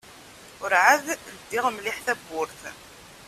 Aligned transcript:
Ur-ɛad 0.63 1.05
ldiɣ 1.33 1.65
mliḥ 1.69 1.97
tawwurt. 2.05 2.61